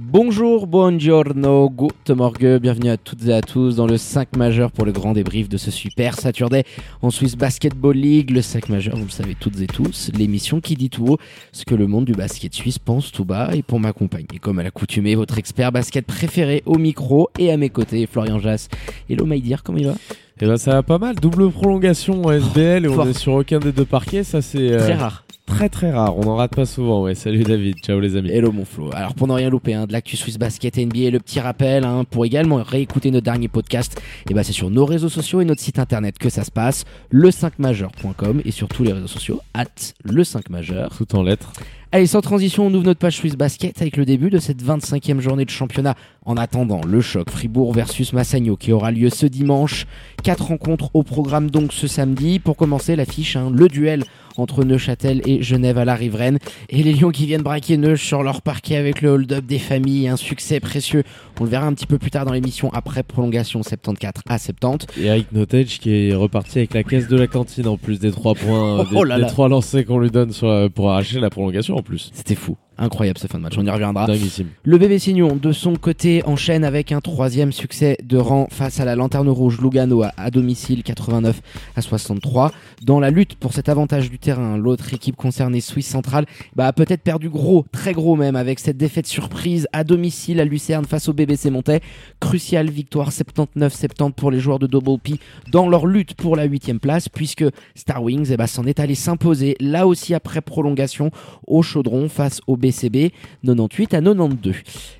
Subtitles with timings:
[0.00, 4.84] Bonjour, buongiorno, good morgue, bienvenue à toutes et à tous dans le 5 majeur pour
[4.84, 6.62] le grand débrief de ce super Saturday
[7.02, 8.30] en Swiss Basketball League.
[8.30, 11.18] Le 5 majeur, vous le savez toutes et tous, l'émission qui dit tout haut
[11.50, 13.50] ce que le monde du basket suisse pense tout bas.
[13.56, 17.68] Et pour m'accompagner, comme à l'accoutumée, votre expert basket préféré au micro et à mes
[17.68, 18.68] côtés, Florian Jass.
[19.10, 19.94] Hello Maïdir, comment il va?
[20.40, 23.08] Eh ben ça va pas mal, double prolongation en SBL et on fort.
[23.08, 25.24] est sur aucun des deux parquets, ça c'est euh, Très rare.
[25.48, 27.02] Très très rare, on en rate pas souvent.
[27.02, 28.30] Ouais, salut David, ciao les amis.
[28.30, 28.90] Hello mon Flo.
[28.92, 31.84] Alors pour ne rien louper hein, de l'actu Swiss Basket et NBA, le petit rappel
[31.84, 35.46] hein, pour également réécouter nos derniers podcasts, et ben c'est sur nos réseaux sociaux et
[35.46, 39.64] notre site internet que ça se passe, le5majeur.com et sur tous les réseaux sociaux at
[40.04, 40.94] le5majeur.
[40.96, 41.50] Tout en lettres.
[41.90, 45.20] Allez, sans transition, on ouvre notre page Swiss Basket avec le début de cette 25e
[45.20, 45.94] journée de championnat.
[46.26, 49.86] En attendant, le choc Fribourg versus Massagno qui aura lieu ce dimanche.
[50.22, 52.40] Quatre rencontres au programme donc ce samedi.
[52.40, 54.04] Pour commencer, l'affiche, hein, le duel
[54.38, 56.38] entre Neuchâtel et Genève à la riveraine.
[56.70, 60.08] Et les Lions qui viennent braquer Neuch sur leur parquet avec le hold-up des familles.
[60.08, 61.02] Un succès précieux.
[61.40, 64.86] On le verra un petit peu plus tard dans l'émission après prolongation 74 à 70.
[65.00, 68.10] Et Eric Nottage qui est reparti avec la caisse de la cantine en plus des
[68.10, 69.28] trois points, des, Oh là des là.
[69.28, 72.10] trois lancers qu'on lui donne sur, pour arracher la prolongation en plus.
[72.12, 72.56] C'était fou.
[72.78, 73.54] Incroyable ce fin de match.
[73.58, 74.06] On y reviendra.
[74.06, 74.48] Dinguissime.
[74.62, 78.84] Le bébé Signon, de son côté, enchaîne avec un troisième succès de rang face à
[78.84, 81.40] la Lanterne Rouge Lugano à, à domicile 89
[81.74, 82.52] à 63.
[82.82, 86.72] Dans la lutte pour cet avantage du terrain, l'autre équipe concernée, Suisse Centrale, bah, a
[86.72, 91.08] peut-être perdu gros, très gros même, avec cette défaite surprise à domicile à Lucerne face
[91.08, 91.80] au BBC Montais.
[92.20, 95.14] Cruciale victoire 79-70 pour les joueurs de Double P
[95.50, 98.94] dans leur lutte pour la huitième place, puisque Star Wings eh bah, s'en est allé
[98.94, 101.10] s'imposer, là aussi après prolongation,
[101.46, 103.12] au chaudron face au BCB
[103.44, 104.54] 98 à 92.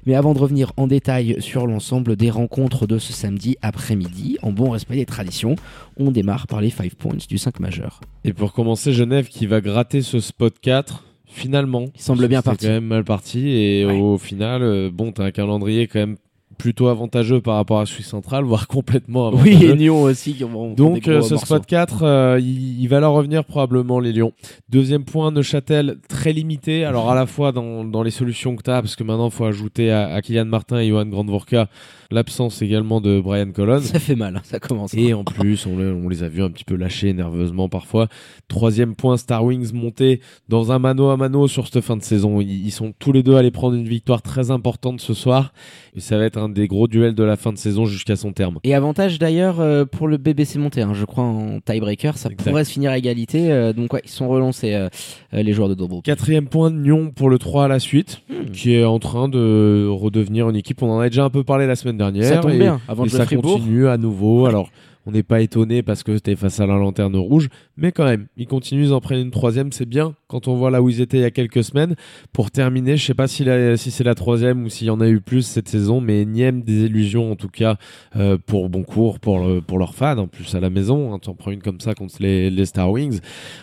[0.07, 4.53] Mais avant de revenir en détail sur l'ensemble des rencontres de ce samedi après-midi, en
[4.53, 5.57] bon respect des traditions,
[5.97, 8.01] on démarre par les 5 points du 5 majeur.
[8.25, 11.05] Et pour commencer, Genève qui va gratter ce spot 4.
[11.31, 12.65] Finalement, Il semble bien parti.
[12.67, 14.01] quand même mal parti et Ouais.
[14.01, 16.17] au final, euh, bon, t'as un calendrier quand même
[16.57, 19.57] plutôt avantageux par rapport à Suisse Centrale, voire complètement avantageux.
[19.59, 20.35] Oui, et Nyon aussi.
[20.35, 24.13] Qui vont Donc euh, ce spot 4, euh, il, il va leur revenir probablement les
[24.13, 24.33] Lions.
[24.69, 26.85] Deuxième point, Neuchâtel très limité.
[26.85, 29.33] Alors à la fois dans, dans les solutions que tu as, parce que maintenant il
[29.33, 31.69] faut ajouter à, à Kylian Martin et Johan Grandvorka
[32.11, 33.81] l'absence également de Brian Colon.
[33.83, 34.95] Ça fait mal, hein, ça commence.
[34.95, 38.09] Et en plus, on, le- on les a vus un petit peu lâcher nerveusement parfois.
[38.49, 42.41] Troisième point, Star Wings monté dans un mano à mano sur cette fin de saison.
[42.41, 45.53] Ils, ils sont tous les deux allés prendre une victoire très importante ce soir.
[45.95, 48.33] Et ça va être un des gros duels de la fin de saison jusqu'à son
[48.33, 48.59] terme.
[48.65, 52.49] Et avantage d'ailleurs euh, pour le BBC monté, hein, je crois en tiebreaker, ça Exact.
[52.49, 53.51] pourrait se finir à égalité.
[53.53, 54.89] euh, donc ouais, ils sont relancés euh,
[55.33, 56.03] les joueurs de Double.
[56.03, 58.51] Quatrième point de Nyon pour le 3 à la suite, Hmm.
[58.53, 60.83] qui est en train de redevenir une équipe.
[60.83, 62.25] On en a déjà un peu parlé la semaine dernière.
[62.25, 63.55] Ça tombe et, bien, avant et de ça Fribourg.
[63.55, 64.47] continue à nouveau.
[64.47, 64.71] Alors,
[65.09, 67.49] on n'est pas étonné parce que c'était face à la lanterne rouge,
[67.79, 69.73] mais quand même, ils continuent, ils en prennent une troisième.
[69.73, 71.95] C'est bien quand on voit là où ils étaient il y a quelques semaines.
[72.35, 73.45] Pour terminer, je sais pas si,
[73.77, 76.85] c'est la troisième ou s'il y en a eu plus cette saison, mais énième des
[76.85, 77.79] illusions en tout cas
[78.17, 81.15] euh, pour Boncourt, pour, pour leurs fans, en plus à la maison.
[81.15, 83.21] Hein, tu en prends une comme ça contre les, les Star Wings,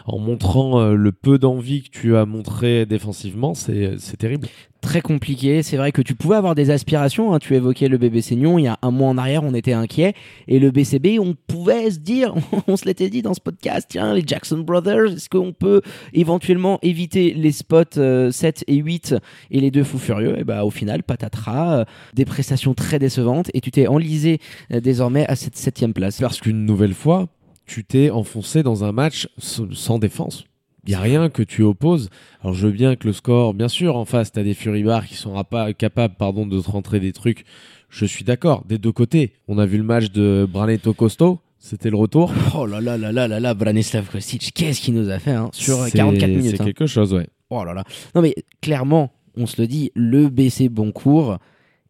[0.08, 4.48] en montrant euh, le peu d'envie que tu as montré défensivement, c'est terrible.
[4.86, 5.64] Très compliqué.
[5.64, 7.34] C'est vrai que tu pouvais avoir des aspirations.
[7.34, 7.40] hein.
[7.40, 8.60] Tu évoquais le bébé Seignon.
[8.60, 10.14] Il y a un mois en arrière, on était inquiet.
[10.48, 12.36] Et le BCB, on pouvait se dire,
[12.68, 15.82] on se l'était dit dans ce podcast, tiens, les Jackson Brothers, est-ce qu'on peut
[16.14, 19.16] éventuellement éviter les spots euh, 7 et 8
[19.50, 20.40] et les deux fous furieux?
[20.40, 23.50] Et bah, au final, patatras, euh, des prestations très décevantes.
[23.56, 24.40] Et tu t'es enlisé
[24.72, 26.20] euh, désormais à cette septième place.
[26.20, 27.28] Parce qu'une nouvelle fois,
[27.66, 30.46] tu t'es enfoncé dans un match sans défense.
[30.86, 32.10] Il n'y a rien que tu opposes.
[32.42, 35.06] Alors je veux bien que le score, bien sûr, en face, tu as des Furibars
[35.06, 37.46] qui sont pas capables pardon, de te rentrer des trucs.
[37.90, 39.34] Je suis d'accord, des deux côtés.
[39.48, 42.32] On a vu le match de Branetto Costo, c'était le retour.
[42.56, 45.50] Oh là là là là là là, Branislav Kostic, qu'est-ce qu'il nous a fait hein,
[45.54, 46.66] sur euh, C'est- 44 minutes C'est hein.
[46.66, 47.28] quelque chose, ouais.
[47.50, 47.84] Oh là là.
[48.14, 51.38] Non mais clairement, on se le dit, le BC Boncourt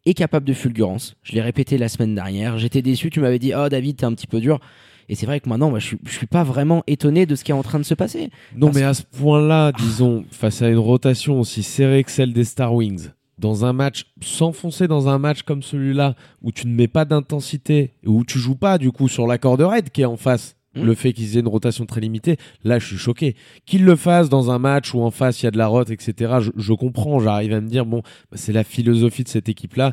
[0.04, 1.16] est capable de fulgurance.
[1.22, 2.58] Je l'ai répété la semaine dernière.
[2.58, 3.10] J'étais déçu.
[3.10, 4.60] Tu m'avais dit, oh David, t'es un petit peu dur.
[5.08, 7.44] Et c'est vrai que maintenant, moi, je, suis, je suis pas vraiment étonné de ce
[7.44, 8.30] qui est en train de se passer.
[8.56, 12.32] Non, Parce mais à ce point-là, disons, face à une rotation aussi serrée que celle
[12.32, 13.08] des Star Wings,
[13.38, 17.92] dans un match, s'enfoncer dans un match comme celui-là, où tu ne mets pas d'intensité,
[18.04, 20.84] où tu joues pas, du coup, sur la corde raide qui est en face, Mm.
[20.84, 23.34] le fait qu'ils aient une rotation très limitée, là je suis choqué.
[23.64, 25.90] Qu'ils le fassent dans un match où en face il y a de la rote,
[25.90, 26.34] etc.
[26.40, 29.92] Je, je comprends, j'arrive à me dire, bon, bah, c'est la philosophie de cette équipe-là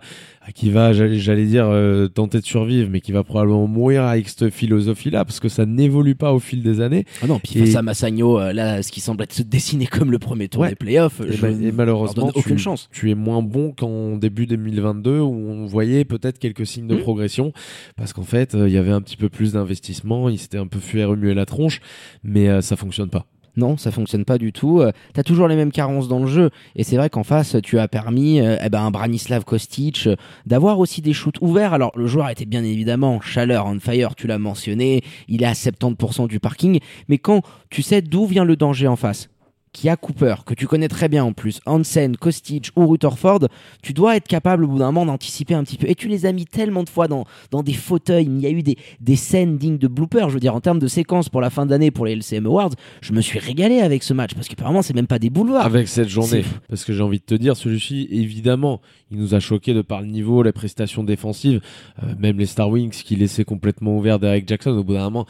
[0.56, 4.50] qui va, j'allais dire, euh, tenter de survivre, mais qui va probablement mourir avec cette
[4.50, 7.06] philosophie-là, parce que ça n'évolue pas au fil des années.
[7.22, 9.86] Ah non, puis Et- face à Massagno, euh, là, ce qui semble être se dessiner
[9.88, 10.70] comme le premier tour Ouais.
[10.70, 12.90] des playoffs, Et, leur malheureusement, aucune chance.
[12.92, 17.02] tu es moins bon qu'en début 2022 où on voyait peut-être quelques signes de Mhm.
[17.02, 17.54] progression
[17.96, 20.68] parce qu'en fait, euh, il y avait un petit peu plus d'investissement, il s'était un
[20.68, 21.82] peu fait remuer la tronche,
[22.24, 23.26] mais euh, ça fonctionne pas.
[23.56, 24.82] Non, ça fonctionne pas du tout.
[24.82, 26.50] Euh, T'as toujours les mêmes carences dans le jeu.
[26.76, 30.16] Et c'est vrai qu'en face, tu as permis euh, eh ben, Branislav Kostic euh,
[30.46, 31.74] d'avoir aussi des shoots ouverts.
[31.74, 35.04] Alors, le joueur était bien évidemment chaleur, on fire, tu l'as mentionné.
[35.28, 36.80] Il est à 70% du parking.
[37.08, 39.30] Mais quand tu sais d'où vient le danger en face,
[39.74, 43.48] qui a Cooper, que tu connais très bien en plus, Hansen, Kostic ou Rutherford,
[43.82, 45.90] tu dois être capable au bout d'un moment d'anticiper un petit peu.
[45.90, 48.26] Et tu les as mis tellement de fois dans, dans des fauteuils.
[48.26, 50.30] Il y a eu des, des scènes dignes de bloopers.
[50.30, 52.70] Je veux dire, en termes de séquences pour la fin d'année pour les LCM Awards,
[53.02, 55.66] je me suis régalé avec ce match parce que apparemment, c'est même pas des boulevards.
[55.66, 58.80] Avec cette journée, parce que j'ai envie de te dire, celui-ci, évidemment,
[59.12, 61.62] il nous a choqué de par le niveau, les prestations défensives,
[62.04, 64.72] euh, même les Star Wings qui laissaient complètement ouvert Derek Jackson.
[64.72, 65.26] Au bout d'un moment,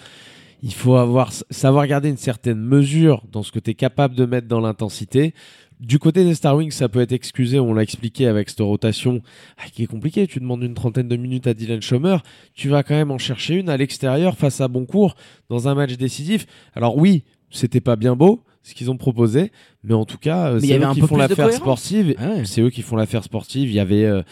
[0.63, 4.25] il faut avoir, savoir garder une certaine mesure dans ce que tu es capable de
[4.25, 5.33] mettre dans l'intensité.
[5.81, 9.21] Du côté des Star Wings, ça peut être excusé, on l'a expliqué avec cette rotation
[9.57, 10.25] ah, qui est compliquée.
[10.25, 12.17] Tu demandes une trentaine de minutes à Dylan Schomer,
[12.53, 15.15] tu vas quand même en chercher une à l'extérieur face à Boncourt
[15.49, 16.45] dans un match décisif.
[16.73, 19.51] Alors oui, c'était pas bien beau ce qu'ils ont proposé,
[19.83, 22.15] mais en tout cas, euh, c'est eux qui font l'affaire sportive.
[22.17, 22.45] Ah ouais.
[22.45, 23.69] C'est eux qui font l'affaire sportive.
[23.69, 24.23] Il y avait, euh,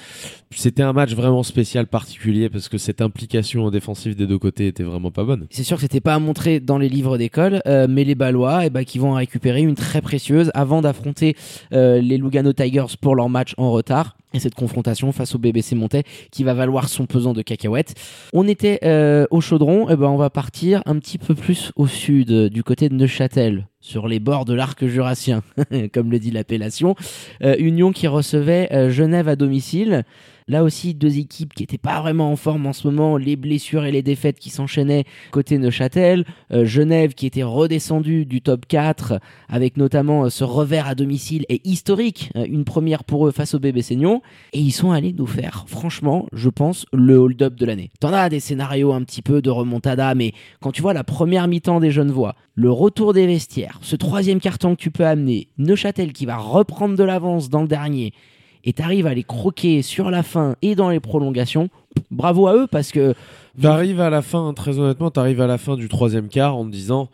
[0.51, 4.67] c'était un match vraiment spécial, particulier, parce que cette implication en défensive des deux côtés
[4.67, 5.47] était vraiment pas bonne.
[5.49, 8.65] C'est sûr que c'était pas à montrer dans les livres d'école, euh, mais les Ballois,
[8.65, 11.35] eh ben, qui vont en récupérer une très précieuse avant d'affronter
[11.73, 14.15] euh, les Lugano Tigers pour leur match en retard.
[14.33, 17.95] Et cette confrontation face au BBC Montais qui va valoir son pesant de cacahuètes.
[18.33, 21.87] On était euh, au chaudron, et ben on va partir un petit peu plus au
[21.87, 25.41] sud, euh, du côté de Neuchâtel, sur les bords de l'arc jurassien,
[25.93, 26.95] comme le dit l'appellation.
[27.43, 30.03] Euh, Union qui recevait euh, Genève à domicile.
[30.47, 33.85] Là aussi, deux équipes qui n'étaient pas vraiment en forme en ce moment, les blessures
[33.85, 39.19] et les défaites qui s'enchaînaient côté Neuchâtel, Euh, Genève qui était redescendu du top 4
[39.47, 43.53] avec notamment euh, ce revers à domicile et historique, euh, une première pour eux face
[43.53, 44.21] au bébé Seignon,
[44.53, 47.91] et ils sont allés nous faire, franchement, je pense, le hold-up de l'année.
[47.99, 51.47] T'en as des scénarios un petit peu de remontada, mais quand tu vois la première
[51.47, 55.47] mi-temps des jeunes voix, le retour des vestiaires, ce troisième carton que tu peux amener,
[55.57, 58.13] Neuchâtel qui va reprendre de l'avance dans le dernier,
[58.63, 61.69] et t'arrives à les croquer sur la fin et dans les prolongations,
[62.09, 63.13] bravo à eux parce que
[63.61, 66.71] T'arrives à la fin, très honnêtement, t'arrives à la fin du troisième quart en te
[66.71, 67.09] disant,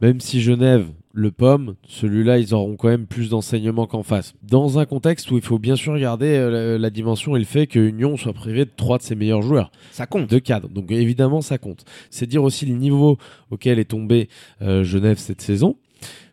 [0.00, 4.34] même si Genève le pomme, celui-là, ils auront quand même plus d'enseignements qu'en face.
[4.42, 7.44] Dans un contexte où il faut bien sûr regarder euh, la, la dimension et le
[7.44, 9.72] fait que Union soit privé de trois de ses meilleurs joueurs.
[9.90, 10.30] ça compte.
[10.30, 10.68] de cadre.
[10.68, 11.84] Donc évidemment, ça compte.
[12.10, 13.18] C'est dire aussi le niveau
[13.50, 14.28] auquel est tombé
[14.62, 15.76] euh, Genève cette saison.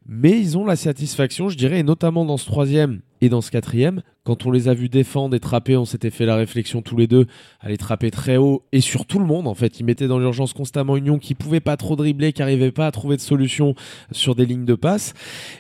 [0.10, 3.52] Mais ils ont la satisfaction, je dirais, et notamment dans ce troisième et dans ce
[3.52, 6.96] quatrième, quand on les a vus défendre et trapper, on s'était fait la réflexion tous
[6.96, 7.26] les deux
[7.60, 9.82] à les trapper très haut et sur tout le monde en fait.
[9.82, 12.92] Ils mettaient dans l'urgence constamment Union qui pouvait pas trop dribbler, qui arrivait pas à
[12.92, 13.76] trouver de solution
[14.12, 15.14] sur des lignes de passe.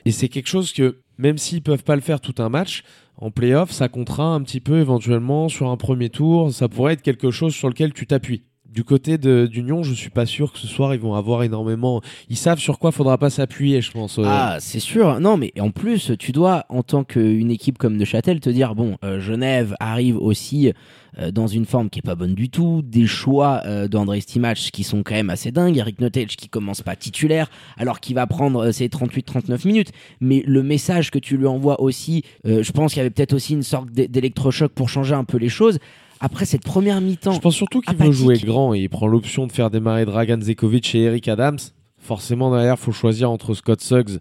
[0.05, 2.83] Et c'est quelque chose que, même s'ils peuvent pas le faire tout un match,
[3.17, 6.53] en playoff, ça comptera un petit peu éventuellement sur un premier tour.
[6.53, 8.43] Ça pourrait être quelque chose sur lequel tu t'appuies.
[8.77, 11.99] Du côté d'Union, je suis pas sûr que ce soir ils vont avoir énormément.
[12.29, 14.19] Ils savent sur quoi faudra pas s'appuyer, je pense.
[14.19, 14.23] euh.
[14.27, 15.19] Ah, c'est sûr.
[15.19, 18.97] Non, mais en plus, tu dois, en tant qu'une équipe comme Neuchâtel, te dire bon,
[19.03, 20.73] euh, Genève arrive aussi
[21.17, 22.83] euh, dans une forme qui est pas bonne du tout.
[22.85, 25.77] Des choix euh, d'André Stimach qui sont quand même assez dingues.
[25.77, 29.91] Eric Nottage qui commence pas titulaire, alors qu'il va prendre euh, ses 38-39 minutes.
[30.21, 33.53] Mais le message que tu lui envoies aussi, je pense qu'il y avait peut-être aussi
[33.53, 35.79] une sorte d'é- d'électrochoc pour changer un peu les choses.
[36.19, 39.47] Après cette première mi-temps, Je pense surtout qu'il veut jouer grand et il prend l'option
[39.47, 41.59] de faire démarrer Dragan Zekovic et Eric Adams.
[41.99, 44.19] Forcément, derrière, faut choisir entre Scott Suggs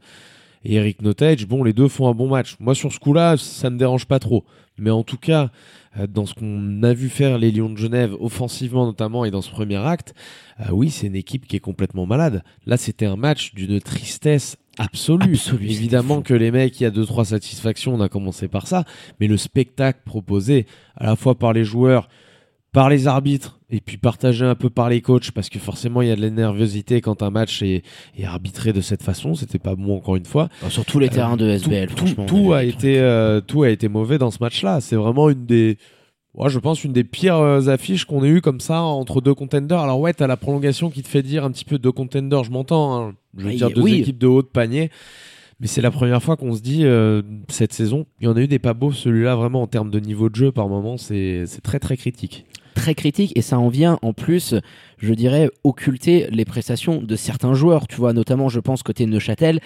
[0.65, 1.47] et Eric Notage.
[1.47, 2.57] Bon, les deux font un bon match.
[2.59, 4.45] Moi, sur ce coup-là, ça me dérange pas trop.
[4.79, 5.51] Mais en tout cas,
[5.99, 9.41] euh, dans ce qu'on a vu faire les Lions de Genève, offensivement notamment, et dans
[9.41, 10.15] ce premier acte,
[10.61, 12.43] euh, oui, c'est une équipe qui est complètement malade.
[12.67, 15.35] Là, c'était un match d'une tristesse absolue.
[15.35, 18.67] Absolue, Évidemment que les mecs, il y a deux, trois satisfactions, on a commencé par
[18.67, 18.85] ça.
[19.21, 20.67] Mais le spectacle proposé,
[20.97, 22.09] à la fois par les joueurs,
[22.73, 26.09] par les arbitres et puis partagé un peu par les coachs parce que forcément il
[26.09, 27.83] y a de la nervosité quand un match est,
[28.19, 31.39] est arbitré de cette façon c'était pas bon encore une fois sur tous les terrains
[31.39, 32.27] de Euh, SBL, tout, franchement.
[32.27, 35.47] tout a été euh, tout a été mauvais dans ce match là c'est vraiment une
[35.47, 35.79] des
[36.37, 39.35] ouais, je pense une des pires euh, affiches qu'on ait eu comme ça entre deux
[39.35, 42.45] contenders alors ouais t'as la prolongation qui te fait dire un petit peu deux contenders
[42.45, 43.15] je m'entends hein.
[43.37, 44.01] je veux Oui, dire deux oui.
[44.01, 44.91] équipes de haut de panier
[45.59, 48.41] mais c'est la première fois qu'on se dit euh, cette saison il y en a
[48.41, 51.45] eu des pas beaux celui-là vraiment en termes de niveau de jeu par moment c'est
[51.47, 54.55] c'est très très critique très critique et ça en vient en plus,
[54.99, 57.87] je dirais, occulter les prestations de certains joueurs.
[57.89, 59.61] Tu vois, notamment, je pense côté Neuchâtel,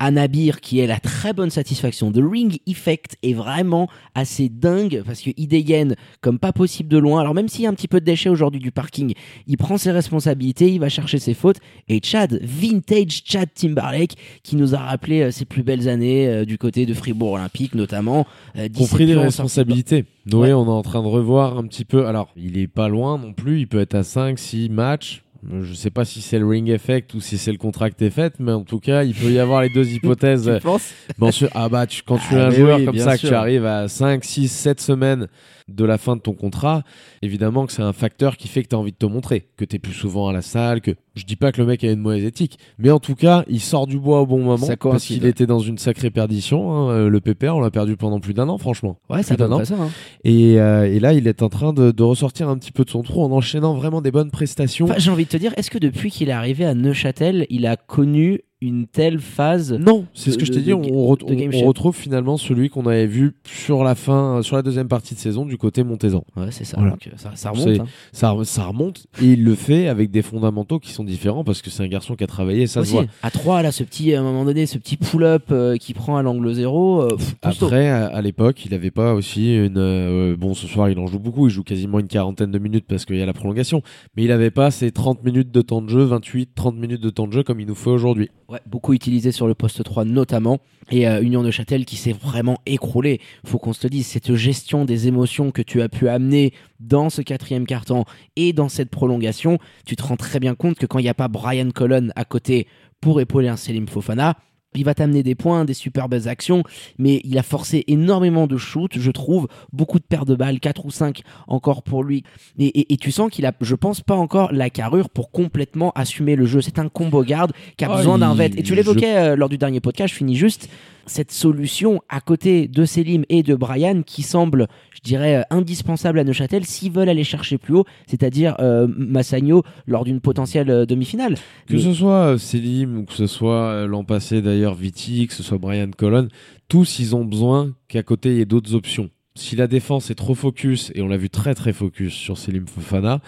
[0.00, 2.10] Anabir qui est la très bonne satisfaction.
[2.12, 7.20] The Ring Effect est vraiment assez dingue parce que Idegen, comme pas possible de loin,
[7.20, 9.14] alors même s'il y a un petit peu de déchets aujourd'hui du parking,
[9.46, 11.58] il prend ses responsabilités, il va chercher ses fautes.
[11.88, 16.44] Et Chad, vintage Chad Timberlake, qui nous a rappelé euh, ses plus belles années euh,
[16.44, 18.26] du côté de Fribourg Olympique notamment.
[18.56, 20.04] Euh, 17 compris les responsabilités.
[20.26, 20.52] Noé, Ouais.
[20.54, 22.06] on est en train de revoir un petit peu.
[22.06, 23.60] Alors, il est pas loin non plus.
[23.60, 25.23] Il peut être à 5, 6 matchs.
[25.62, 28.52] Je sais pas si c'est le ring effect ou si c'est le contract effect, mais
[28.52, 30.50] en tout cas, il peut y avoir les deux hypothèses.
[30.56, 33.16] Tu penses Bon, ah bah, tu- quand tu es Ah, un joueur oui, comme ça,
[33.16, 33.28] sûr.
[33.28, 35.28] que tu arrives à 5, 6, 7 semaines
[35.68, 36.82] de la fin de ton contrat,
[37.22, 39.64] évidemment que c'est un facteur qui fait que tu as envie de te montrer, que
[39.64, 41.90] tu es plus souvent à la salle, que je dis pas que le mec a
[41.90, 44.76] une mauvaise éthique, mais en tout cas, il sort du bois au bon moment Ça
[44.76, 46.70] parce qu'il était dans une sacrée perdition.
[46.72, 46.90] hein.
[46.90, 48.98] Euh, Le PPR, on l'a perdu pendant plus d'un an, franchement.
[49.08, 49.64] Ouais, Plus d'un peu an.
[49.64, 49.74] ça.
[49.80, 49.88] hein.
[50.24, 52.90] Et, euh, et là, il est en train de, de ressortir un petit peu de
[52.90, 54.84] son trou en enchaînant vraiment des bonnes prestations.
[54.84, 57.66] Enfin, J'ai envie de te dire, est-ce que depuis qu'il est arrivé à Neuchâtel, il
[57.66, 60.70] a connu une telle phase Non, c'est ce que je t'ai dit.
[60.70, 60.80] de On,
[61.14, 65.20] re- retrouve finalement celui qu'on avait vu sur la fin, sur la deuxième partie de
[65.20, 66.24] saison du côté Montezan.
[66.36, 66.76] Ouais, c'est ça.
[66.78, 66.94] Voilà.
[67.06, 67.80] euh, ça, ça remonte.
[67.80, 67.86] Hein.
[68.12, 71.70] Ça, ça remonte et il le fait avec des fondamentaux qui sont différents parce que
[71.70, 73.04] c'est un garçon qui a travaillé, ça se voit.
[73.22, 76.16] à 3, là, ce petit, à un moment donné, ce petit pull-up euh, qui prend
[76.16, 77.02] à l'angle zéro.
[77.02, 77.34] euh, pff.
[77.42, 79.78] Après, à, à l'époque, il n'avait pas aussi une.
[79.78, 81.46] euh, bon, ce soir, il en joue beaucoup.
[81.48, 83.82] Il joue quasiment une quarantaine de minutes parce qu'il y a la prolongation.
[84.16, 87.10] Mais il n'avait pas ces 30 minutes de temps de jeu, 28, 30 minutes de
[87.10, 88.30] temps de jeu comme il nous fait aujourd'hui.
[88.48, 90.60] Ouais, beaucoup utilisé sur le poste 3 notamment.
[90.90, 93.20] Et euh, Union de Châtel qui s'est vraiment écroulé.
[93.46, 97.10] Faut qu'on se le dise, cette gestion des émotions que tu as pu amener dans
[97.10, 98.04] ce quatrième carton
[98.36, 101.14] et dans cette prolongation, tu te rends très bien compte que quand il n'y a
[101.14, 102.66] pas Brian Colon à côté
[103.00, 104.36] pour épauler un Selim Fofana,
[104.74, 106.62] il va t'amener des points, des super belles actions,
[106.98, 110.84] mais il a forcé énormément de shoots, je trouve, beaucoup de paires de balles, 4
[110.84, 112.24] ou 5 encore pour lui.
[112.58, 115.92] Et, et- et tu sens qu'il a, je pense, pas encore la carrure pour complètement
[115.94, 116.60] assumer le jeu.
[116.60, 118.46] C'est un combo garde qui a Ah, besoin d'un vet.
[118.56, 120.68] Et tu je- l'évoquais euh, lors du dernier podcast, je finis juste
[121.06, 126.18] cette solution à côté de Selim et de Brian qui semble, je dirais, euh, indispensable
[126.18, 130.86] à Neuchâtel s'ils veulent aller chercher plus haut, c'est-à-dire euh, Massagno lors d'une potentielle euh,
[130.86, 131.34] demi-finale.
[131.66, 135.34] Que Mais- ce soit euh, Selim ou que ce soit l'an passé d'ailleurs Viti, que
[135.34, 136.28] ce soit Brian Colon,
[136.68, 139.10] tous ils ont besoin qu'à côté il y ait d'autres options.
[139.36, 142.66] Si la défense est trop focus, et on l'a vu très très focus sur Selim
[142.68, 143.20] Fofana,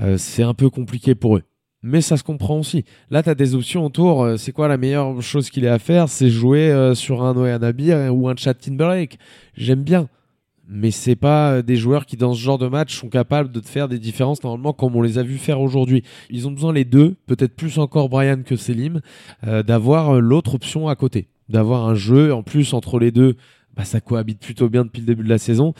[0.00, 1.42] euh, c'est un peu compliqué pour eux.
[1.82, 2.84] Mais ça se comprend aussi.
[3.10, 4.22] Là, tu as des options autour.
[4.22, 6.08] euh, c'est quoi la meilleure chose qu'il ait à faire?
[6.08, 9.18] C'est jouer euh, sur un Noé Anabir ou un Chad Timberlake.
[9.54, 10.08] J'aime bien.
[10.72, 13.58] Mais c'est pas euh, des joueurs qui, dans ce genre de match, sont capables de
[13.58, 16.04] te faire des différences normalement comme on les a vus faire aujourd'hui.
[16.30, 19.00] Ils ont besoin les deux, peut-être plus encore Brian que Selim,
[19.48, 23.34] euh, d'avoir euh, l'autre option à côté, d'avoir un jeu en plus entre les deux.
[23.74, 25.74] Bah, ça cohabite plutôt bien depuis le début de la saison.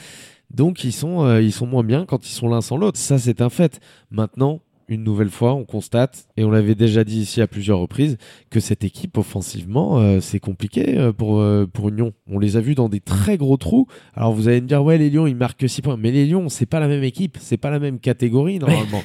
[0.51, 2.99] Donc ils sont, euh, ils sont moins bien quand ils sont l'un sans l'autre.
[2.99, 3.79] Ça c'est un fait.
[4.11, 8.19] Maintenant, une nouvelle fois, on constate, et on l'avait déjà dit ici à plusieurs reprises,
[8.51, 12.13] que cette équipe offensivement, euh, c'est compliqué euh, pour, euh, pour Union.
[12.29, 13.87] On les a vus dans des très gros trous.
[14.15, 15.97] Alors vous allez me dire, ouais, les Lions, ils marquent 6 points.
[15.97, 19.03] Mais les Lions, c'est pas la même équipe, c'est pas la même catégorie normalement.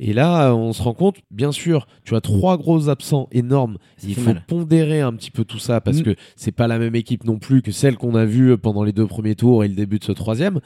[0.00, 3.78] Et là, euh, on se rend compte, bien sûr, tu as trois gros absents énormes.
[4.06, 4.44] Il faut mal.
[4.46, 6.02] pondérer un petit peu tout ça parce Mm.
[6.02, 8.92] que c'est pas la même équipe non plus que celle qu'on a vue pendant les
[8.92, 10.60] deux premiers tours et le début de ce troisième.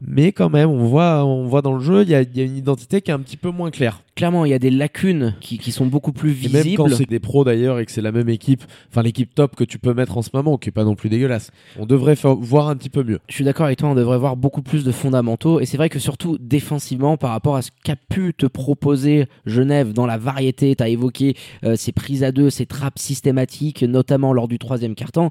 [0.00, 2.56] Mais quand même, on voit, on voit dans le jeu, il y y a une
[2.56, 4.00] identité qui est un petit peu moins claire.
[4.16, 6.94] Clairement, il y a des lacunes qui, qui sont beaucoup plus Et même quand visibles.
[6.96, 9.78] c'est des pros d'ailleurs et que c'est la même équipe, enfin l'équipe top que tu
[9.78, 12.68] peux mettre en ce moment, qui est pas non plus dégueulasse, on devrait faire, voir
[12.68, 13.18] un petit peu mieux.
[13.28, 15.60] Je suis d'accord avec toi, on devrait voir beaucoup plus de fondamentaux.
[15.60, 19.92] Et c'est vrai que surtout défensivement, par rapport à ce qu'a pu te proposer Genève
[19.92, 24.32] dans la variété, tu as évoqué euh, ces prises à deux, ces trappes systématiques, notamment
[24.32, 25.28] lors du troisième carton.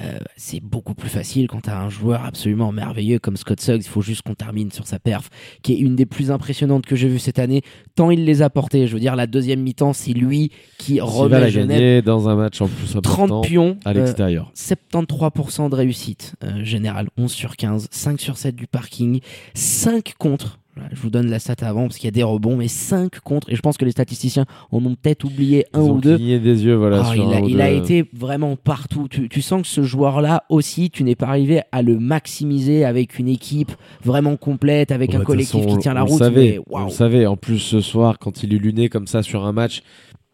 [0.00, 3.82] Euh, c'est beaucoup plus facile quand tu as un joueur absolument merveilleux comme Scott Suggs.
[3.84, 5.28] Il faut juste qu'on termine sur sa perf,
[5.62, 7.62] qui est une des plus impressionnantes que j'ai vues cette année.
[7.96, 8.86] Tant il les a portées.
[8.86, 12.36] Je veux dire, la deuxième mi-temps, c'est lui qui remet la Genève gagner dans un
[12.36, 13.76] match en plus important 30 pions.
[13.84, 14.52] à euh, l'extérieur.
[14.54, 19.20] 73% de réussite euh, générale, 11 sur 15, 5 sur 7 du parking,
[19.54, 20.57] 5 contre.
[20.92, 23.50] Je vous donne la stat avant parce qu'il y a des rebonds, mais 5 contre.
[23.50, 26.18] Et je pense que les statisticiens en ont peut-être oublié un Ils ont ou deux.
[26.18, 27.02] des yeux, voilà.
[27.04, 29.08] Ah, sur il a, il été vraiment partout.
[29.08, 33.18] Tu, tu sens que ce joueur-là aussi, tu n'es pas arrivé à le maximiser avec
[33.18, 33.72] une équipe
[34.04, 36.18] vraiment complète, avec Bon, un bah, collectif façon, qui tient la on route.
[36.18, 37.26] savait, mais on le savait.
[37.26, 39.82] En plus, ce soir, quand il est luné comme ça sur un match,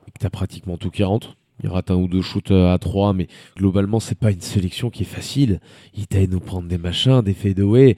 [0.07, 1.37] et que t'as pratiquement tout qui rentre.
[1.63, 4.91] Il rate un ou deux shoots euh, à 3, mais globalement, c'est pas une sélection
[4.91, 5.61] qui est facile.
[5.97, 7.97] Il t'a nous prendre des machins, des fadeaway,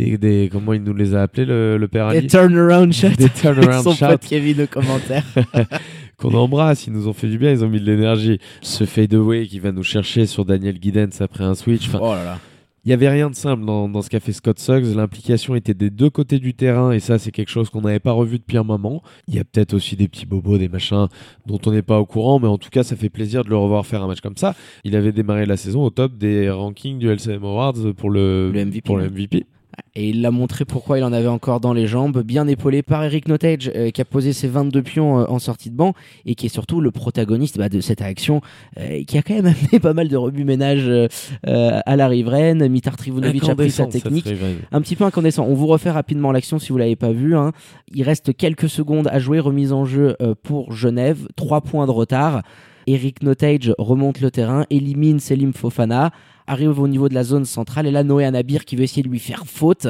[0.00, 3.08] des, des, comment il nous les a appelés, le, le père Des Ali turnaround shots.
[3.18, 5.24] Des turnaround Son shots pote Kevin au commentaire.
[6.16, 6.86] qu'on embrasse.
[6.86, 8.38] Ils nous ont fait du bien, ils ont mis de l'énergie.
[8.62, 11.88] Ce fadeaway qui va nous chercher sur Daniel Giddens après un switch.
[11.88, 12.38] Enfin, oh là là.
[12.84, 14.96] Il n'y avait rien de simple dans, dans ce qu'a fait Scott Suggs.
[14.96, 18.12] L'implication était des deux côtés du terrain et ça, c'est quelque chose qu'on n'avait pas
[18.12, 19.02] revu depuis un moment.
[19.28, 21.08] Il y a peut-être aussi des petits bobos, des machins
[21.44, 23.56] dont on n'est pas au courant, mais en tout cas, ça fait plaisir de le
[23.58, 24.54] revoir faire un match comme ça.
[24.84, 28.64] Il avait démarré la saison au top des rankings du LCM Awards pour le, Le
[28.64, 29.10] MVP, pour le.
[29.10, 29.44] MVP.
[29.94, 33.02] Et il l'a montré pourquoi il en avait encore dans les jambes, bien épaulé par
[33.02, 35.94] Eric Notage, euh, qui a posé ses 22 pions euh, en sortie de banc
[36.26, 38.40] et qui est surtout le protagoniste bah, de cette action,
[38.78, 41.08] euh, qui a quand même amené pas mal de rebut-ménage euh,
[41.44, 42.68] à la riveraine.
[42.68, 44.28] Mitar Trivunovic a pris sa technique.
[44.70, 45.44] Un petit peu incandescent.
[45.48, 47.36] On vous refait rapidement l'action si vous l'avez pas vu.
[47.36, 47.52] hein.
[47.92, 49.40] Il reste quelques secondes à jouer.
[49.40, 51.26] Remise en jeu euh, pour Genève.
[51.36, 52.42] Trois points de retard.
[52.86, 56.10] Eric Notage remonte le terrain, élimine Selim Fofana,
[56.50, 57.86] arrive au niveau de la zone centrale.
[57.86, 59.86] Et là, Noé Anabir qui veut essayer de lui faire faute.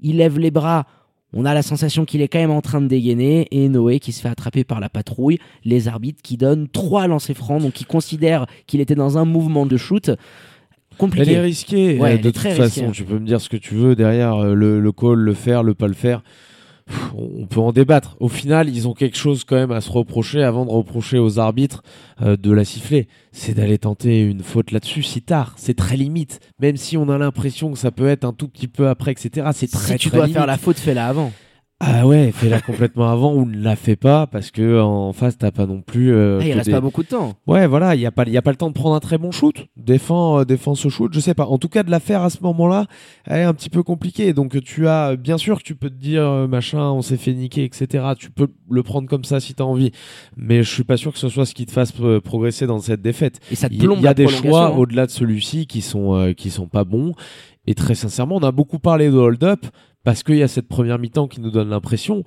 [0.00, 0.86] Il lève les bras.
[1.32, 3.48] On a la sensation qu'il est quand même en train de dégainer.
[3.50, 5.38] Et Noé qui se fait attraper par la patrouille.
[5.64, 7.62] Les arbitres qui donnent trois lancers francs.
[7.62, 10.10] Donc, qui considèrent qu'il était dans un mouvement de shoot.
[10.98, 11.30] Compliqué.
[11.30, 11.98] Elle est risquée.
[11.98, 12.90] Ouais, euh, de toute façon, risquée.
[12.92, 15.62] tu peux me dire ce que tu veux derrière euh, le, le call, le faire,
[15.62, 16.22] le pas le faire.
[17.14, 18.16] On peut en débattre.
[18.20, 21.38] Au final, ils ont quelque chose quand même à se reprocher avant de reprocher aux
[21.38, 21.82] arbitres
[22.22, 23.08] euh, de la siffler.
[23.32, 25.54] C'est d'aller tenter une faute là-dessus si tard.
[25.56, 26.40] C'est très limite.
[26.60, 29.50] Même si on a l'impression que ça peut être un tout petit peu après, etc.
[29.52, 30.38] C'est très si tu très dois limite.
[30.38, 31.32] faire la faute, fais-la avant.
[31.84, 35.50] Ah ouais, fais-la complètement avant ou ne la fais pas parce que en face t'as
[35.50, 36.12] pas non plus.
[36.12, 37.34] euh, Ah, il reste des- pas beaucoup de temps.
[37.48, 39.00] Ouais, voilà, il y a pas, il y a pas le temps de prendre un
[39.00, 39.66] très bon shoot.
[39.76, 41.46] Défends, euh, défends ce shoot, je sais pas.
[41.46, 42.86] En tout cas, de la faire à ce moment-là,
[43.24, 44.32] elle est un petit peu compliquée.
[44.32, 47.34] Donc tu as, bien sûr que tu peux te dire euh, machin, on s'est fait
[47.34, 48.04] niquer, etc.
[48.16, 49.90] Tu peux le prendre comme ça si t'as envie.
[50.36, 52.78] Mais je suis pas sûr que ce soit ce qui te fasse euh, progresser dans
[52.78, 53.40] cette défaite.
[53.50, 54.76] Et ça te Il y- plombe il y a des choix hein.
[54.76, 57.12] au-delà de celui-ci qui sont euh, qui sont pas bons.
[57.66, 59.66] Et très sincèrement, on a beaucoup parlé de hold-up
[60.04, 62.24] parce qu'il y a cette première mi-temps qui nous donne l'impression.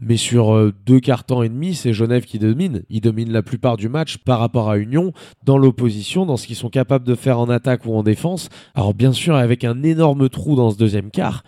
[0.00, 2.82] Mais sur euh, deux quarts temps et demi, c'est Genève qui domine.
[2.90, 5.12] Ils dominent la plupart du match par rapport à Union,
[5.44, 8.48] dans l'opposition, dans ce qu'ils sont capables de faire en attaque ou en défense.
[8.74, 11.44] Alors bien sûr, avec un énorme trou dans ce deuxième quart.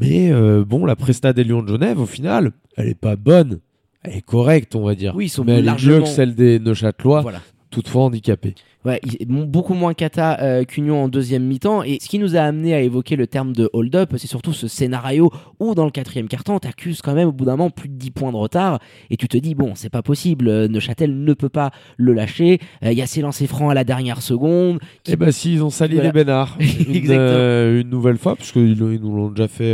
[0.00, 3.60] Mais euh, bon, la presta des Lions de Genève, au final, elle est pas bonne.
[4.02, 5.14] Elle est correcte, on va dire.
[5.14, 7.40] Oui, ils sont mais elle est mieux largement- que celle des Neuchâtelois, Voilà.
[7.70, 8.54] toutefois handicapée.
[8.84, 11.82] Ouais, beaucoup moins cata euh, qu'Union en deuxième mi-temps.
[11.82, 14.68] Et ce qui nous a amené à évoquer le terme de hold-up, c'est surtout ce
[14.68, 17.94] scénario où, dans le quatrième quart-temps, t'accuses quand même au bout d'un moment plus de
[17.94, 18.78] 10 points de retard.
[19.10, 22.60] Et tu te dis, bon, c'est pas possible, euh, Neuchâtel ne peut pas le lâcher.
[22.84, 24.80] Euh, Il y a ces lancers francs à la dernière seconde.
[25.02, 26.10] qui- Eh ben si, ils ont sali Voilà.
[26.10, 29.72] les Bénards une, euh, une nouvelle fois, parce qu'ils ils nous l'ont déjà fait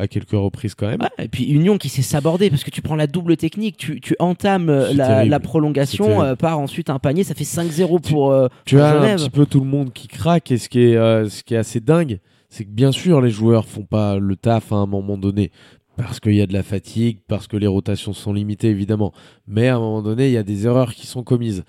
[0.00, 1.00] à quelques reprises quand même.
[1.02, 4.00] Ouais, et puis Union qui s'est sabordé parce que tu prends la double technique, tu,
[4.00, 9.00] tu entames la, la prolongation par ensuite un panier, ça fait 5-0 pour, Tu as
[9.00, 11.54] un petit peu tout le monde qui craque, et ce qui est, euh, ce qui
[11.54, 14.86] est assez dingue, c'est que bien sûr les joueurs font pas le taf à un
[14.86, 15.50] moment donné.
[15.96, 19.12] Parce qu'il y a de la fatigue, parce que les rotations sont limitées évidemment.
[19.46, 21.64] Mais à un moment donné, il y a des erreurs qui sont commises.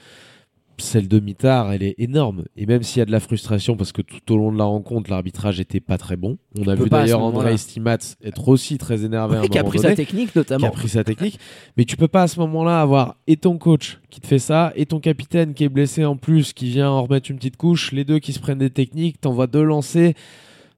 [0.80, 2.44] Celle de Mitard, elle est énorme.
[2.56, 4.66] Et même s'il y a de la frustration, parce que tout au long de la
[4.66, 6.38] rencontre, l'arbitrage était pas très bon.
[6.56, 7.22] On a vu d'ailleurs.
[7.24, 10.42] André Stimats être aussi très énervé Ouais, qui a pris donné sa technique qui a
[10.42, 10.70] notamment.
[10.70, 11.40] pris sa technique.
[11.78, 14.72] Mais tu peux pas à ce moment-là avoir et ton coach qui te fait ça,
[14.76, 17.92] et ton capitaine qui est blessé en plus, qui vient en remettre une petite couche,
[17.92, 20.14] les deux qui se prennent des techniques, t'envoies deux lancers.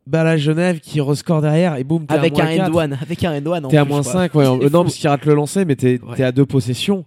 [0.08, 2.72] Bah la Genève qui rescore derrière et boum, t'es Avec un quatre.
[2.72, 3.66] end one, avec un end one.
[3.66, 4.12] en T'es à moins quoi.
[4.12, 4.46] 5, ouais.
[4.46, 6.16] C'est Euh, non, parce qu'il rate le lancer, mais t'es Ouais.
[6.16, 7.06] t'es à deux possessions.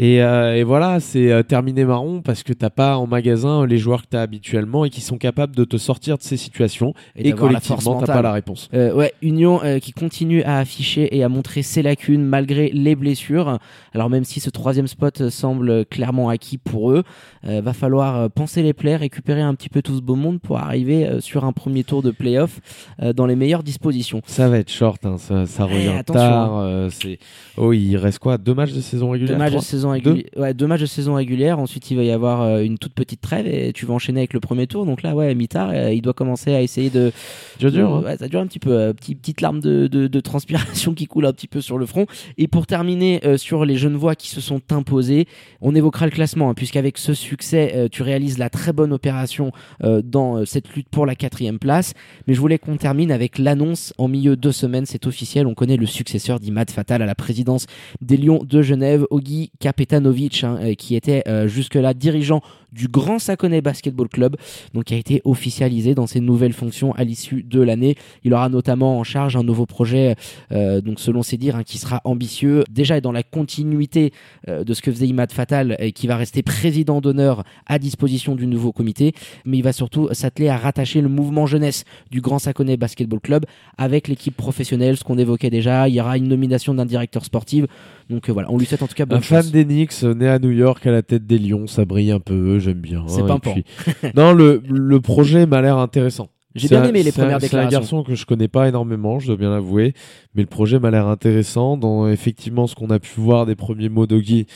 [0.00, 3.78] Et, euh, et voilà, c'est euh, terminé marron parce que t'as pas en magasin les
[3.78, 6.94] joueurs que t'as habituellement et qui sont capables de te sortir de ces situations.
[7.16, 8.68] Et, force collectivement, t'as pas la réponse.
[8.74, 12.94] Euh, ouais, Union euh, qui continue à afficher et à montrer ses lacunes malgré les
[12.94, 13.58] blessures.
[13.92, 17.02] Alors même si ce troisième spot euh, semble clairement acquis pour eux,
[17.44, 20.40] euh, va falloir euh, penser les plaies, récupérer un petit peu tout ce beau monde
[20.40, 22.60] pour arriver euh, sur un premier tour de playoff
[23.02, 24.22] euh, dans les meilleures dispositions.
[24.26, 26.56] Ça va être short, hein, ça, ça Ouais, revient tard.
[26.58, 27.18] euh, c'est...
[27.56, 28.38] Oh, il reste quoi?
[28.38, 29.64] Deux matchs de saison régulière Deux matchs, de trois?
[29.94, 31.58] Saison réguli- ouais, deux matchs de saison régulière.
[31.58, 34.32] Ensuite, il va y avoir euh, une toute petite trêve et tu vas enchaîner avec
[34.32, 34.86] le premier tour.
[34.86, 37.12] Donc là, ouais, Mitard, euh, il doit commencer à essayer de.
[37.58, 38.02] Dur, dur, hein.
[38.02, 38.70] Ouais, ça dure un petit peu.
[38.72, 41.86] euh, petit- petite larme de, de- de transpiration qui coule un petit peu sur le
[41.86, 42.06] front.
[42.36, 45.26] Et pour terminer euh, sur les Genevois qui se sont imposés,
[45.60, 49.52] on évoquera le classement, hein, puisqu'avec ce succès, euh, tu réalises la très bonne opération
[49.84, 51.94] euh, dans cette lutte pour la quatrième place.
[52.26, 55.46] Mais je voulais qu'on termine avec l'annonce en milieu de semaine, c'est officiel.
[55.46, 57.66] On connaît le successeur d'Imad Fatal à la présidence
[58.00, 62.40] des Lions de Genève, Ogi Kapetanovic, hein, euh, qui était euh, jusque-là dirigeant
[62.72, 64.36] du Grand Saconnet Basketball Club,
[64.74, 67.96] donc qui a été officialisé dans ses nouvelles fonctions à l'issue de l'année.
[68.24, 70.16] Il aura notamment en charge un nouveau projet,
[70.52, 74.12] euh, donc selon ses dires, hein, qui sera ambitieux, déjà dans la continuité
[74.48, 78.34] euh, de ce que faisait Imad Fatal, et qui va rester président d'honneur à disposition
[78.34, 79.12] du nouveau comité,
[79.44, 83.44] mais il va surtout s'atteler à rattacher le mouvement jeunesse du Grand Saconnet Basketball Club
[83.76, 85.88] avec l'équipe professionnelle, ce qu'on évoquait déjà.
[85.88, 87.64] Il y aura une nomination d'un directeur sportif.
[88.10, 90.14] Donc euh, voilà, on lui souhaite en tout cas bonne Un fan des Knicks, euh,
[90.14, 93.04] né à New York à la tête des Lions, ça brille un peu, j'aime bien.
[93.08, 93.54] C'est hein, pimpant.
[93.56, 96.28] et puis- non, le, le projet m'a l'air intéressant.
[96.54, 97.78] J'ai bien aimé les premières C'est un déclarations.
[97.80, 99.94] garçon que je connais pas énormément, je dois bien l'avouer,
[100.34, 101.76] mais le projet m'a l'air intéressant.
[101.76, 104.46] Dans effectivement ce qu'on a pu voir des premiers mots d'Oggy,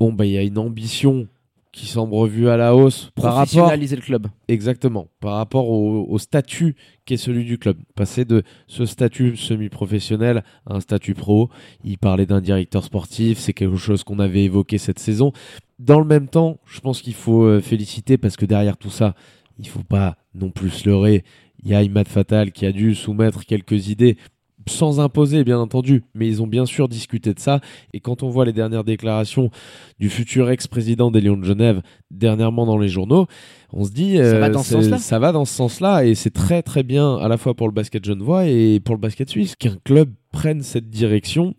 [0.00, 1.28] bon bah il y a une ambition
[1.74, 4.28] qui semble revue à la hausse par rapport le club.
[4.46, 7.76] exactement par rapport au, au statut qui est celui du club.
[7.96, 11.50] Passer de ce statut semi-professionnel à un statut pro.
[11.82, 15.32] Il parlait d'un directeur sportif, c'est quelque chose qu'on avait évoqué cette saison.
[15.80, 19.14] Dans le même temps, je pense qu'il faut euh, féliciter parce que derrière tout ça,
[19.58, 21.24] il faut pas non plus se leurrer.
[21.64, 24.16] Il y a Imad Fatal qui a dû soumettre quelques idées
[24.66, 27.60] sans imposer, bien entendu, mais ils ont bien sûr discuté de ça.
[27.92, 29.50] Et quand on voit les dernières déclarations
[29.98, 33.26] du futur ex-président des Lions de Genève dernièrement dans les journaux,
[33.72, 34.98] on se dit Ça va euh, dans ce c'est- sens-là?
[34.98, 37.72] ça va dans ce sens-là et c'est très très bien à la fois pour le
[37.74, 41.54] basket genevois et pour le basket suisse qu'un club prenne cette direction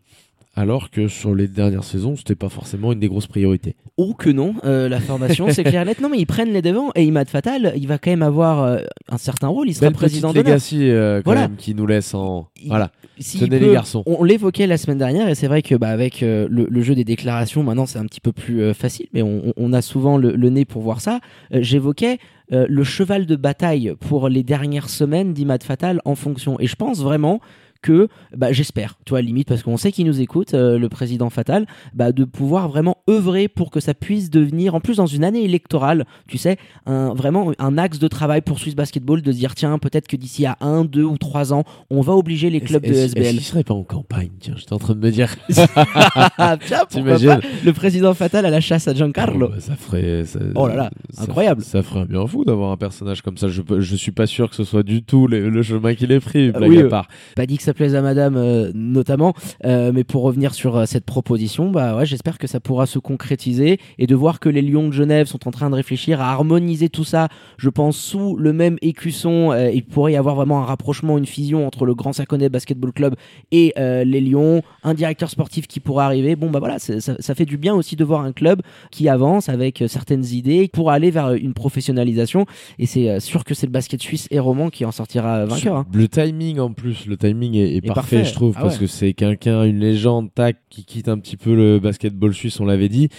[0.55, 3.75] alors que sur les dernières saisons c'était pas forcément une des grosses priorités.
[3.97, 6.01] Ou que non, euh, la formation, c'est clair et net.
[6.01, 8.79] Non, mais ils prennent les devants et Imad Fatal, il va quand même avoir euh,
[9.09, 9.69] un certain rôle.
[9.69, 10.45] Il sera Belle président d'honneur.
[10.53, 11.47] legacy euh, quand Voilà.
[11.47, 12.91] même qui nous laisse en Il- voilà.
[13.17, 14.03] S'il Tenez les garçons.
[14.05, 17.05] On l'évoquait la semaine dernière et c'est vrai que bah, avec le, le jeu des
[17.05, 20.65] déclarations, maintenant c'est un petit peu plus facile, mais on, a souvent le, le nez
[20.65, 21.21] pour voir ça.
[21.51, 22.17] J'évoquais
[22.51, 26.59] le cheval de bataille pour les dernières semaines d'Imad Fatal en fonction.
[26.59, 27.39] Et je pense vraiment
[27.85, 31.29] que, bah, j'espère, tu vois, limite, parce qu'on sait qu'il nous écoute, euh, le président
[31.29, 35.23] Fatal, bah, de pouvoir vraiment œuvrer pour que ça puisse devenir, en plus dans une
[35.23, 39.37] année électorale, tu sais, un, vraiment un axe de travail pour Swiss Basketball, de se
[39.37, 42.59] dire, tiens, peut-être que d'ici à un, deux ou trois ans, on va obliger les
[42.59, 43.39] clubs de SBL.
[43.41, 45.35] Serait pas en campagne Tiens, j'étais en train de me dire.
[45.49, 49.47] Tiens, pas le président fatal à la chasse à Giancarlo.
[49.47, 50.25] Oh, bah, ça ferait.
[50.25, 51.61] ça- Oh là là, ça- incroyable.
[51.61, 53.47] Ça, ferait bien fou d'avoir un personnage comme ça.
[53.47, 56.19] Je, je suis pas sûr que ce soit du tout le, le chemin qu'il ait
[56.19, 56.51] pris.
[56.51, 57.07] blague oui, à euh, part.
[57.35, 59.33] Pas dit que ça plaise à madame, euh, notamment.
[59.65, 62.97] Euh, mais pour revenir sur euh, cette proposition, bah ouais, j'espère que ça pourra se
[62.97, 66.31] concrétiser et de voir que les Lions de Genève sont en train de réfléchir à
[66.31, 69.53] harmoniser tout ça, je pense, sous le même écusson.
[69.73, 73.15] Il pourrait y avoir vraiment un rapprochement, une fusion entre le Grand Saconnet Basketball Club
[73.51, 76.35] et les Lions, un directeur sportif qui pourrait arriver.
[76.35, 78.61] Bon, bah voilà, ça, fait du bien aussi de voir un club
[78.91, 82.45] qui avance avec certaines idées pour aller vers une professionnalisation.
[82.79, 85.77] Et c'est sûr que c'est le basket suisse et roman qui en sortira vainqueur.
[85.77, 85.85] hein.
[85.93, 88.23] Le timing en plus, le timing est, est Est parfait, parfait.
[88.29, 88.81] je trouve, Ah parce ouais.
[88.81, 92.65] que c'est quelqu'un, une légende, tac, qui quitte un petit peu le basketball suisse, on
[92.65, 93.09] l'avait dit,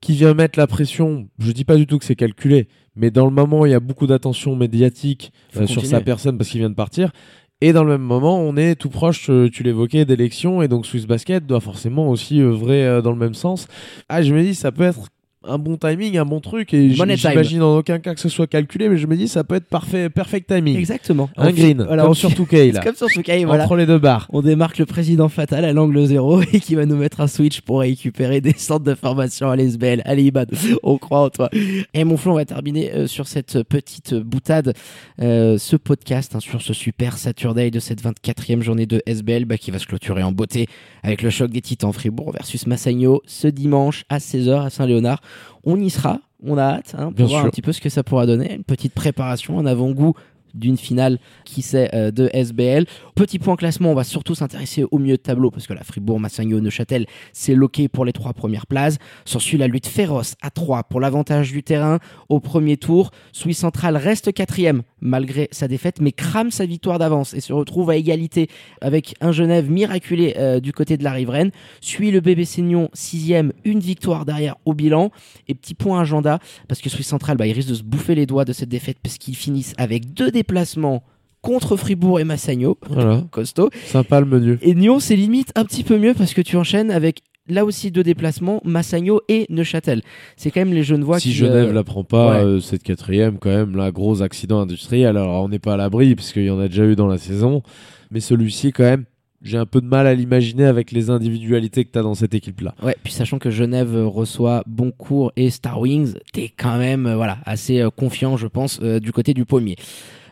[0.00, 1.28] qui vient mettre la pression.
[1.38, 3.80] Je dis pas du tout que c'est calculé, mais dans le moment, il y a
[3.80, 7.12] beaucoup d'attention médiatique euh, sur sa personne parce qu'il vient de partir.
[7.60, 10.84] Et dans le même moment, on est tout proche, euh, tu l'évoquais, d'élections, et donc
[10.84, 13.68] Swiss Basket doit forcément aussi œuvrer euh, dans le même sens.
[14.08, 15.06] Ah, je me dis, ça peut être
[15.46, 18.88] un bon timing, un bon truc, et j'imagine en aucun cas que ce soit calculé,
[18.88, 20.76] mais je me dis, ça peut être parfait, perfect timing.
[20.76, 21.28] Exactement.
[21.36, 22.80] Un green, voilà, comme on- sur 2K, là.
[22.80, 23.64] C'est comme sur 2K, voilà.
[23.64, 24.26] Entre les deux barres.
[24.32, 27.60] On démarque le président fatal à l'angle zéro et qui va nous mettre un switch
[27.62, 30.02] pour récupérer des centres de formation à l'SBL.
[30.04, 30.50] Allez, Ibad,
[30.82, 31.48] on croit en toi.
[31.94, 34.74] Et mon flou, on va terminer euh, sur cette petite boutade,
[35.20, 39.58] euh, ce podcast, hein, sur ce super Saturday de cette 24e journée de SBL bah,
[39.58, 40.66] qui va se clôturer en beauté
[41.02, 45.20] avec le choc des titans Fribourg versus Massagno ce dimanche à 16h à Saint-Léonard.
[45.64, 47.46] On y sera, on a hâte hein, pour Bien voir sûr.
[47.46, 48.54] un petit peu ce que ça pourra donner.
[48.54, 50.14] Une petite préparation, un avant-goût
[50.54, 52.84] d'une finale qui sait euh, de SBL.
[53.14, 56.20] Petit point classement, on va surtout s'intéresser au milieu de tableau parce que la Fribourg,
[56.20, 58.98] Massagno, Neuchâtel, c'est loqué pour les trois premières places.
[59.24, 63.12] S'ensuit la lutte féroce à 3 pour l'avantage du terrain au premier tour.
[63.32, 67.90] Suisse Central reste quatrième malgré sa défaite, mais crame sa victoire d'avance et se retrouve
[67.90, 68.48] à égalité
[68.80, 71.50] avec un Genève miraculé euh, du côté de la riveraine.
[71.80, 75.10] Suit le bébé Seignon, sixième, une victoire derrière au bilan.
[75.48, 76.38] Et petit point agenda,
[76.68, 78.98] parce que Suisse Central, bah, ils risquent de se bouffer les doigts de cette défaite
[79.02, 81.02] parce qu'ils finissent avec deux déplacements
[81.42, 82.78] contre Fribourg et Massagno.
[82.88, 83.24] Voilà.
[83.32, 83.70] Costaud.
[83.86, 84.58] Sympa le menu.
[84.62, 87.90] Et Nyon, c'est limite un petit peu mieux parce que tu enchaînes avec là aussi
[87.90, 90.02] deux déplacements, Massagno et Neuchâtel.
[90.36, 91.34] C'est quand même les Genevois si qui.
[91.34, 92.44] Genève euh, la prend pas, ouais.
[92.44, 95.16] euh, cette quatrième, quand même, là, gros accident industriel.
[95.16, 97.62] Alors, on n'est pas à l'abri, puisqu'il y en a déjà eu dans la saison.
[98.10, 99.04] Mais celui-ci, quand même,
[99.42, 102.34] j'ai un peu de mal à l'imaginer avec les individualités que tu as dans cette
[102.34, 102.74] équipe-là.
[102.82, 107.16] Ouais, puis sachant que Genève euh, reçoit Boncourt et Star Wings, t'es quand même euh,
[107.16, 109.76] voilà, assez confiant, je pense, du côté du pommier.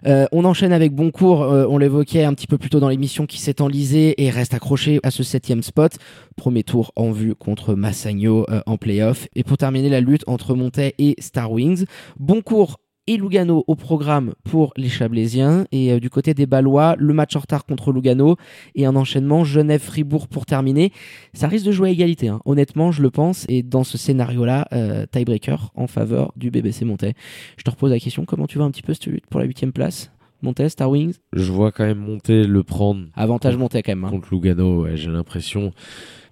[0.06, 3.26] Euh, on enchaîne avec Boncourt, euh, on l'évoquait un petit peu plus tôt dans l'émission,
[3.26, 5.92] qui s'est enlisé et reste accroché à ce septième spot.
[6.36, 9.28] Premier tour en vue contre Massagno euh, en playoff.
[9.34, 11.84] Et pour terminer la lutte entre Montet et Star Wings,
[12.18, 12.78] Boncourt
[13.10, 15.66] et Lugano au programme pour les Chablaisiens.
[15.72, 18.36] Et euh, du côté des Ballois, le match en retard contre Lugano
[18.76, 20.92] et un enchaînement Genève-Fribourg pour terminer.
[21.34, 22.40] Ça risque de jouer à égalité, hein.
[22.44, 23.46] honnêtement, je le pense.
[23.48, 27.14] Et dans ce scénario-là, euh, tiebreaker en faveur du BBC Montet.
[27.56, 29.46] Je te repose la question, comment tu vas un petit peu cette lutte pour la
[29.46, 30.12] huitième place?
[30.42, 31.14] Montet, Star Wings?
[31.32, 34.04] Je vois quand même monter le prendre Avantage Montet quand même.
[34.04, 34.10] hein.
[34.10, 35.72] contre Lugano, ouais, j'ai l'impression.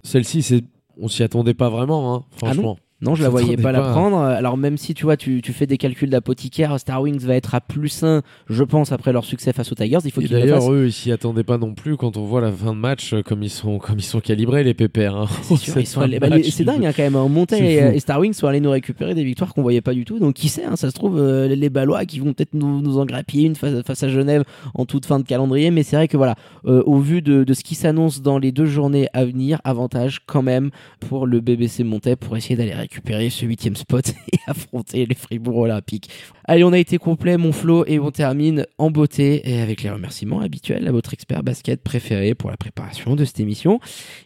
[0.04, 0.62] Celle-ci, c'est...
[0.96, 2.78] on s'y attendait pas vraiment, hein, Ah franchement.
[3.00, 4.18] Non, je la voyais pas, la prendre.
[4.18, 7.54] Alors même si tu vois, tu, tu fais des calculs d'apothicaire, Star Wings va être
[7.54, 9.98] à plus 1, je pense, après leur succès face aux Tigers.
[10.04, 12.40] Il faut qu'ils le D'ailleurs, eux, ils s'y attendaient pas non plus quand on voit
[12.40, 15.16] la fin de match, euh, comme ils sont, comme ils sont calibrés, les pépères.
[15.16, 15.26] hein.
[15.42, 17.14] C'est bah, dingue hein, quand même.
[17.14, 19.94] On montait c'est et, Star Wings sont allés nous récupérer des victoires qu'on voyait pas
[19.94, 20.18] du tout.
[20.18, 22.98] Donc qui sait, hein, ça se trouve euh, les Ballois qui vont peut-être nous, nous
[22.98, 24.42] en grappiller une face, face à Genève
[24.74, 25.70] en toute fin de calendrier.
[25.70, 26.34] Mais c'est vrai que voilà,
[26.66, 30.20] euh, au vu de, de ce qui s'annonce dans les deux journées à venir, avantage
[30.26, 30.70] quand même
[31.08, 35.58] pour le BBC Montais pour essayer d'aller récupérer ce huitième spot et affronter les Fribourg
[35.58, 36.08] Olympiques.
[36.44, 39.90] Allez, on a été complet, mon Flo, et on termine en beauté et avec les
[39.90, 43.80] remerciements habituels à votre expert basket préféré pour la préparation de cette émission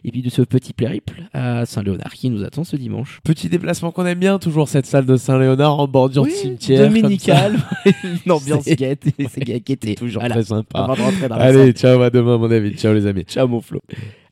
[0.05, 3.19] et puis de ce petit périple à Saint-Léonard qui nous attend ce dimanche.
[3.25, 6.85] Petit déplacement qu'on aime bien, toujours cette salle de Saint-Léonard en bordure de cimetière.
[6.85, 7.57] comme dominical,
[8.25, 9.43] une ambiance guette, et c'est.
[9.95, 10.35] Toujours Voilà.
[10.35, 10.95] très sympa.
[11.31, 12.75] Allez, ciao à demain, mon avis.
[12.75, 13.23] Ciao, les amis.
[13.23, 13.81] Ciao mon Flo.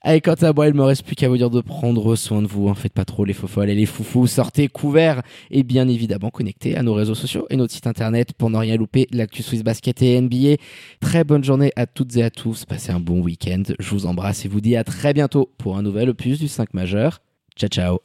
[0.03, 2.47] Allez, quant à moi, il me reste plus qu'à vous dire de prendre soin de
[2.47, 2.73] vous.
[2.73, 4.25] Faites pas trop les faux et les foufous.
[4.25, 8.49] Sortez couverts et bien évidemment connectés à nos réseaux sociaux et notre site internet pour
[8.49, 10.55] ne rien louper l'actu Swiss Basket et NBA.
[11.01, 12.65] Très bonne journée à toutes et à tous.
[12.65, 13.61] Passez un bon week-end.
[13.77, 16.73] Je vous embrasse et vous dis à très bientôt pour un nouvel opus du 5
[16.73, 17.21] majeur.
[17.55, 17.99] Ciao, ciao.